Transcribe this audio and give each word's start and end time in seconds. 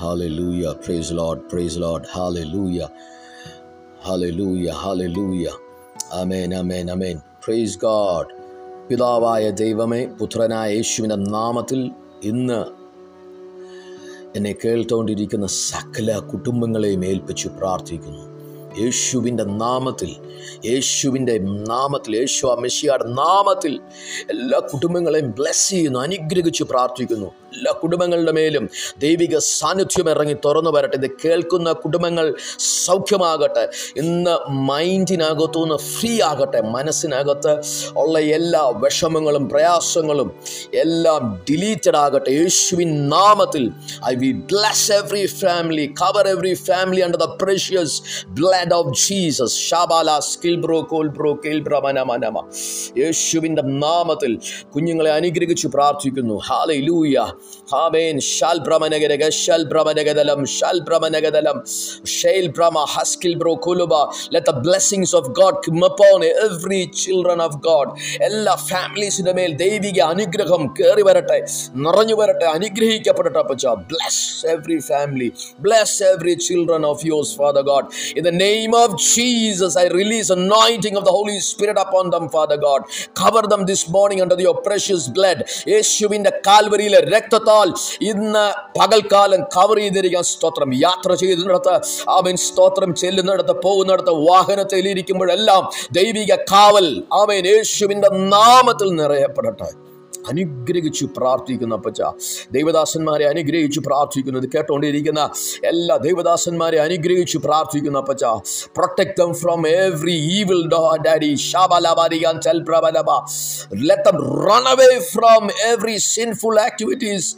Hallelujah. 0.00 0.74
Praise 0.76 1.12
Lord. 1.12 1.48
Praise 1.50 1.76
Lord. 1.78 2.06
Hallelujah. 2.06 2.90
Hallelujah. 4.00 4.74
Hallelujah. 4.74 5.54
Amen. 6.12 6.54
Amen. 6.54 6.90
Amen. 6.90 7.18
Praise 7.42 7.76
God. 7.88 8.26
പിതാവായ 8.88 9.44
ദൈവമേ 9.62 10.00
പുത്രനായ 10.18 10.68
യേശുവിന്റെ 10.76 11.16
നാമത്തിൽ 11.36 11.80
ഇന്ന് 12.30 12.60
എന്നെ 14.36 14.52
കേൾത്തോണ്ടിരിക്കുന്ന 14.62 15.46
സകല 15.70 16.18
കുടുംബങ്ങളെയും 16.32 17.04
ഏൽപ്പിച്ച് 17.10 17.48
പ്രാർത്ഥിക്കുന്നു 17.58 18.24
യേശുവിന്റെ 18.78 19.44
നാമത്തിൽ 19.44 20.16
യേശുവിന്റെ 20.66 21.38
നാമത്തിൽ 21.38 22.16
യേശു 22.16 22.46
ആ 22.46 22.54
മെസ്സിയുടെ 22.54 23.04
നാമത്തിൽ 23.04 23.80
എല്ലാ 24.30 24.58
കുടുംബങ്ങളെയും 24.58 25.30
ബ്ലെസ് 25.30 25.70
ചെയ്യുന്നു 25.70 25.98
അനുഗ്രഹിച്ച് 26.00 26.64
പ്രാർത്ഥിക്കുന്നു. 26.64 27.26
എല്ലാ 27.26 27.72
കുടുംബങ്ങളുടെ 27.72 28.32
മേലും 28.32 28.70
ദൈവിക 28.98 29.38
സാന്നിധ്യം 29.38 30.10
ഇറങ്ങി 30.10 30.36
തുറന്നു 30.44 30.70
വരട്ടെ. 30.70 30.96
ഇത് 30.96 31.10
കേൾക്കുന്ന 31.24 31.72
കുടുംബങ്ങൾ 31.72 32.34
സൗഖ്യമാകട്ടെ. 32.58 33.68
ഇന്ന് 33.96 34.50
മൈൻഡിനകത്തുനിന്ന് 34.50 35.76
ഫ്രീ 35.76 36.20
ആകട്ടെ. 36.20 36.60
മനസ്സിനകത്ത് 36.60 37.60
ഉള്ള 37.96 38.18
എല്ലാ 38.18 38.68
വിഷമങ്ങളും 38.68 39.48
പ്രയാസങ്ങളും 39.48 40.32
എല്ലാം 40.74 41.42
ഡിലീറ്റഡ് 41.50 41.96
ആകട്ടെ. 41.96 42.30
യേശുവിൻ 42.30 43.08
നാമത്തിൽ 43.08 43.70
I 44.08 44.14
we 44.14 44.32
bless 44.32 44.92
every 44.92 45.26
family 45.26 45.86
cover 45.86 46.28
every 46.28 46.54
family 46.54 47.00
under 47.00 47.18
the 47.18 47.24
precious 47.42 48.02
blood 48.59 48.75
of 48.77 48.93
Jesus 49.01 49.57
ഷാബാല 49.65 50.11
skill 50.27 50.55
bro 50.63 50.79
കോൽ 50.91 51.09
ബ്രോ 51.17 51.31
കേൽ 51.43 51.59
ബ്രമനമനമ 51.67 52.37
യേശുവിൻ്റെ 53.01 53.65
നാമത്തിൽ 53.79 54.31
കുഞ്ഞുങ്ങളെ 54.75 55.11
അനുഗ്രഹിച്ച് 55.11 55.69
പ്രാർത്ഥിക്കുന്നു 55.75 56.37
hallelujah 56.47 57.25
ഹാമേൻ 57.73 58.17
shall 58.29 58.59
ഭ്രമനഗരക 58.65 59.23
shall 59.39 59.63
ഭ്രമനഗതലം 59.71 60.41
shall 60.55 60.79
ഭ്രമനഗതലം 60.87 61.59
ഷെയിൽ 62.15 62.47
ഭ്രമ 62.55 62.85
ഹസ്കിൽ 62.93 63.35
bro 63.41 63.53
കുലുബ 63.65 63.93
let 64.35 64.47
the 64.49 64.55
blessings 64.65 65.15
of 65.15 65.31
God 65.33 65.61
come 65.65 65.83
upon 65.83 66.23
every 66.45 66.81
children 66.95 67.39
of 67.41 67.53
God 67.61 67.87
എല്ലാ 68.27 68.53
ഫാമിലീസിന്റെ 68.67 69.33
മേൽ 69.37 69.51
ദൈവിക 69.61 69.99
അനുഗ്രഹം 70.13 70.63
കയറി 70.77 71.03
വരട്ടെ 71.07 71.37
നിറഞ്ഞു 71.85 72.15
വരട്ടെ 72.15 72.47
അനുഗ്രഹിക്കപ്പെടട്ടെ 72.55 73.39
അപ്പച്ച 73.41 73.73
bless 73.89 74.21
every 74.47 74.77
family 74.87 75.29
bless 75.61 75.97
every 76.09 76.35
children 76.45 76.85
of 76.85 77.05
yours 77.09 77.33
father 77.37 77.63
God 77.69 77.87
in 78.17 78.23
the 78.27 78.33
name 78.50 78.74
of 78.82 78.96
Jesus 79.08 79.78
I 79.78 79.86
release 79.94 80.30
anointing 80.32 80.96
of 80.96 81.04
the 81.04 81.10
Holy 81.10 81.38
Spirit 81.40 81.78
upon 81.78 82.10
them, 82.10 82.28
Father 82.28 82.56
God. 82.58 82.80
Cover 83.14 83.42
them 83.42 83.66
this 83.66 83.82
morning 83.88 84.20
under 84.20 84.38
your 84.38 84.54
precious 84.60 85.02
blood. 85.08 85.38
യേശുവിന്റെ 85.68 86.32
കാൽവരിയിലെ 86.46 87.00
രക്തത്താൽ 87.14 87.68
ഇന്ന് 88.02 88.44
പകൽക്കാലം 88.78 89.42
cover 89.56 89.78
ചെയ്തിരിക്കാൻ 89.78 90.24
സ്തോത്രം 90.24 90.72
യാത്ര 90.78 91.10
ചെയ്യുന്നിടത്ത് 91.14 91.74
അവൻ 92.10 92.36
സ്തോത്രം 92.46 92.92
ചെല്ലുന്നിടത്ത് 92.94 93.56
പോകുന്നിടത്ത് 93.66 94.14
വാഹനത്തിൽ 94.28 94.88
ഇരിക്കുമ്പോഴെല്ലാം 94.88 95.62
ദൈവിക 95.92 96.34
കാവൽ 96.52 96.88
അവൻ 97.20 97.46
യേശുവിന്റെ 97.52 98.10
നാമത്തിൽ 98.34 98.90
നിറയപ്പെടട്ടെ 99.00 99.70
അനുഗ്രഹിച്ചു 100.29 101.05
പ്രാർത്ഥിക്കുന്ന 101.17 101.73
അപ്പച്ച 101.75 102.01
ദൈവദാസന്മാരെ 102.55 103.25
അനുഗ്രഹിച്ചു 103.25 103.79
പ്രാർത്ഥിക്കുന്നത് 103.87 104.47
കേട്ടോണ്ടിരിക്കുന്ന 104.53 105.21
എല്ലാ 105.71 105.95
ദൈവദാസന്മാരെ 105.97 106.79
അനുഗ്രഹിച്ചു 106.79 107.39
പ്രാർത്ഥിക്കുന്ന 107.39 107.99
അപ്പച്ച 107.99 108.25
protect 108.77 109.15
them 109.19 109.33
from 109.33 109.61
every 109.71 110.17
evil 110.39 110.61
daddy 111.05 111.31
ഷാബലബാരിയാൻ 111.49 112.37
ചെൽപ്രബലബ 112.41 113.11
let 113.89 114.05
them 114.09 114.17
run 114.47 114.65
away 114.67 114.89
from 115.13 115.45
every 115.67 115.97
sinful 116.13 116.57
activities 116.59 117.29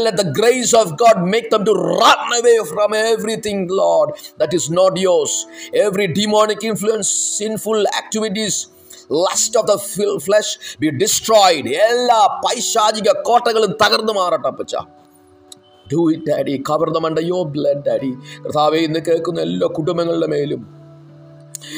let 0.00 0.16
the 0.16 0.32
grace 0.32 0.72
of 0.72 0.96
God 0.96 1.16
make 1.24 1.50
them 1.50 1.64
to 1.64 1.72
run 1.72 2.32
away 2.32 2.58
from 2.64 2.94
everything, 2.94 3.68
Lord, 3.70 4.10
that 4.38 4.52
is 4.52 4.70
not 4.70 4.98
yours. 4.98 5.32
Every 5.76 6.06
demonic 6.10 6.62
influence, 6.62 7.08
sinful 7.38 7.86
activities, 7.92 8.56
lust 9.18 9.54
of 9.56 9.66
the 9.66 9.78
fil- 9.86 10.18
flesh 10.20 10.50
be 10.78 10.90
destroyed 10.98 11.66
എല്ലാ 11.84 12.18
പൈശാചിക 12.44 13.12
കോട്ടകളും 13.28 13.72
തകർന്നു 13.82 14.14
മാറട്ടെ 14.18 14.48
അപ്പച്ച 14.48 14.74
do 15.86 16.02
it 16.12 16.26
daddy 16.28 16.56
cover 16.68 16.90
them 16.96 17.06
under 17.06 17.24
your 17.28 17.40
blood 17.54 17.82
daddy 17.86 18.10
കർത്താവെ 18.42 18.80
ഇന്ന് 18.88 19.00
കേൾക്കുന്ന 19.08 19.40
എല്ലാ 19.46 19.68
കുടുംബങ്ങളുടെ 19.78 20.28
മേലും 20.34 20.62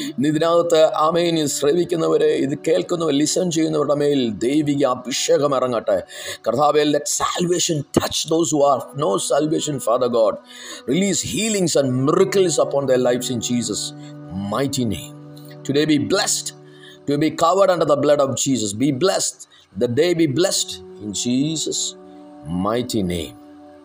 ഇന്ന് 0.09 0.27
ഇതിനകത്ത് 0.29 0.81
ആമേനി 1.05 1.41
ശ്രവിക്കുന്നവരെ 1.55 2.29
ഇത് 2.43 2.53
കേൾക്കുന്നവർ 2.67 3.13
ലിസൺ 3.13 3.47
ചെയ്യുന്നവരുടെ 3.51 3.97
മേൽ 4.01 4.21
ദൈവിക 4.43 4.83
അഭിഷേകം 4.91 5.53
ഇറങ്ങട്ടെ 5.57 5.97
കർത്താവെ 6.45 6.83
let 6.91 7.13
salvation 7.15 7.79
touch 7.97 8.23
those 8.29 8.53
who 8.55 8.61
are 8.69 8.79
no 8.97 9.11
salvation 9.27 9.77
father 9.87 10.11
God 10.15 10.37
release 10.89 11.23
healings 11.33 11.77
and 11.81 11.93
miracles 12.05 12.59
upon 12.65 12.85
the 12.87 12.99
lifes 13.07 13.31
in 13.31 13.41
Jesus 13.49 13.85
mighty 14.53 14.85
name 14.93 15.11
today 15.67 15.85
be 15.91 15.99
blessed 16.13 16.51
to 17.08 17.16
be 17.16 17.30
covered 17.30 17.70
under 17.70 17.86
the 17.86 17.96
blood 17.96 18.20
of 18.20 18.36
Jesus. 18.36 18.74
Be 18.74 18.92
blessed. 18.92 19.48
The 19.76 19.88
day 19.88 20.12
be 20.12 20.26
blessed 20.26 20.80
in 21.00 21.14
Jesus' 21.14 21.96
mighty 22.44 23.02
name. 23.02 23.34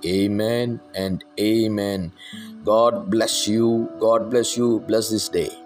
Amen 0.06 0.82
and 0.94 1.24
amen. 1.40 2.12
God 2.66 3.10
bless 3.10 3.48
you. 3.48 3.90
God 4.00 4.30
bless 4.30 4.58
you. 4.58 4.82
Bless 4.82 5.10
this 5.10 5.30
day. 5.30 5.63